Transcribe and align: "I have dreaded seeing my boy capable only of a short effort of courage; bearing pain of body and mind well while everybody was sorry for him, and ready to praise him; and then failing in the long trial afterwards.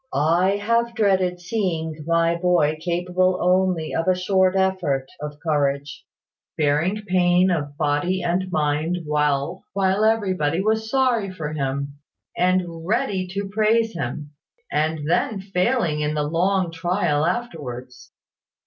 "I 0.15 0.55
have 0.57 0.95
dreaded 0.95 1.39
seeing 1.39 2.03
my 2.07 2.35
boy 2.35 2.79
capable 2.81 3.37
only 3.39 3.93
of 3.93 4.07
a 4.07 4.15
short 4.15 4.55
effort 4.55 5.05
of 5.19 5.39
courage; 5.39 6.03
bearing 6.57 7.03
pain 7.05 7.51
of 7.51 7.77
body 7.77 8.23
and 8.23 8.51
mind 8.51 9.03
well 9.05 9.63
while 9.73 10.03
everybody 10.03 10.59
was 10.59 10.89
sorry 10.89 11.29
for 11.31 11.53
him, 11.53 11.99
and 12.35 12.83
ready 12.83 13.27
to 13.33 13.47
praise 13.49 13.93
him; 13.93 14.31
and 14.71 15.07
then 15.07 15.39
failing 15.39 15.99
in 16.01 16.15
the 16.15 16.23
long 16.23 16.71
trial 16.71 17.23
afterwards. 17.23 18.11